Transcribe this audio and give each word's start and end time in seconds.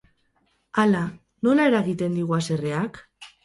Hala, 0.83 1.03
nola 1.49 1.69
eragiten 1.73 2.19
digu 2.19 2.41
haserreak? 2.41 3.03